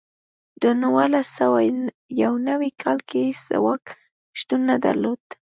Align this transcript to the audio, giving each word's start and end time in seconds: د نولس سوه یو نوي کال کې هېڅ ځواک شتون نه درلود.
د 0.61 0.63
نولس 0.81 1.27
سوه 1.39 1.59
یو 2.21 2.33
نوي 2.49 2.71
کال 2.81 2.97
کې 3.07 3.19
هېڅ 3.27 3.39
ځواک 3.51 3.83
شتون 4.39 4.61
نه 4.69 4.75
درلود. 4.85 5.21